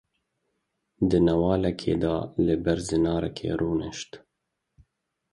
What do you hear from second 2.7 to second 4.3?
zinarekî rûnişt.